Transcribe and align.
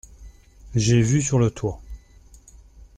J’ai 0.73 0.99
vu 1.03 1.21
sur 1.21 1.37
le 1.37 1.51
toit. 1.51 1.79